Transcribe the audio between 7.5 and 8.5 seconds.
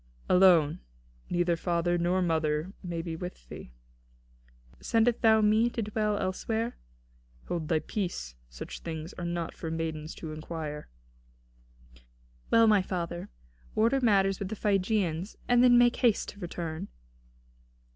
thy peace: